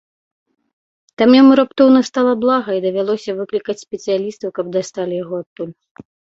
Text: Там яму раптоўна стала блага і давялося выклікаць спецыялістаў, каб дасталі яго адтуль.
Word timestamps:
Там 1.21 1.29
яму 1.41 1.51
раптоўна 1.59 2.01
стала 2.09 2.33
блага 2.45 2.69
і 2.79 2.83
давялося 2.87 3.37
выклікаць 3.43 3.79
спецыялістаў, 3.85 4.49
каб 4.59 4.75
дасталі 4.81 5.13
яго 5.25 5.35
адтуль. 5.47 5.73